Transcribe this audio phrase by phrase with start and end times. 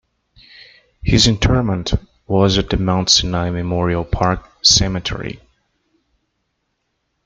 [1.03, 1.93] His interment
[2.25, 5.39] was at Mount Sinai Memorial Park Cemetery.